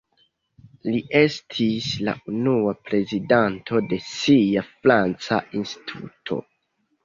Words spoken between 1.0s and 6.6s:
estis la unua prezidanto de sia franca instituto.